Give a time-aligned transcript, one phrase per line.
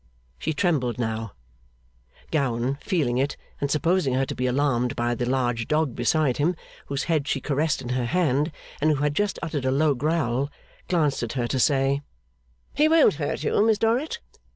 [0.39, 1.33] She trembled now;
[2.31, 6.55] Gowan, feeling it, and supposing her to be alarmed by the large dog beside him,
[6.87, 8.51] whose head she caressed in her hand,
[8.81, 10.49] and who had just uttered a low growl,
[10.87, 12.01] glanced at her to say,
[12.73, 14.19] 'He won't hurt you, Miss Dorrit.